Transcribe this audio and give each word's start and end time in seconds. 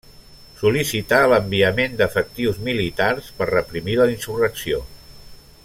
Sol·licità 0.59 1.19
l'enviament 1.33 1.99
d'efectius 1.99 2.57
militars 2.69 3.29
per 3.41 3.49
reprimir 3.53 3.99
la 4.01 4.09
insurrecció. 4.15 4.85